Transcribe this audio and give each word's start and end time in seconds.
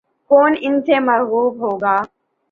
کون 0.29 0.51
ان 0.61 0.81
سے 0.81 0.99
مرعوب 0.99 1.53
ہوگا۔ 1.61 1.95